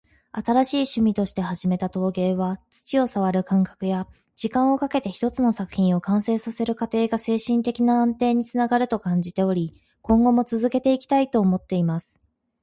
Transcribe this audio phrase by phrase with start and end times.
[0.33, 12.15] 「新しい趣味として始めた陶芸は、土を触る感覚や、時間をかけて一つの作品を完成させる過程が精神的な安定につながると感じており、今後も続けていきたいと思っています。」